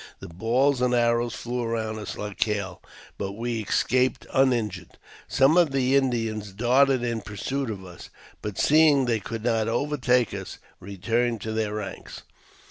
The 0.19 0.29
balls 0.29 0.81
and 0.81 0.95
arrows 0.95 1.35
flew 1.35 1.61
around 1.61 1.99
us 1.99 2.17
like 2.17 2.43
hail, 2.43 2.81
but 3.19 3.33
we 3.33 3.59
escaped 3.59 4.25
uninjured. 4.33 4.97
Some 5.27 5.57
of 5.57 5.69
the 5.71 5.95
Indians 5.95 6.53
darted 6.53 7.03
in 7.03 7.21
pursuit 7.21 7.69
of 7.69 7.85
us, 7.85 8.09
but, 8.41 8.57
seeing 8.57 9.05
they 9.05 9.19
could 9.19 9.45
riot 9.45 9.67
overtake 9.67 10.33
us, 10.33 10.57
returned 10.79 11.39
to 11.41 11.51
their 11.51 11.75
ranks. 11.75 12.23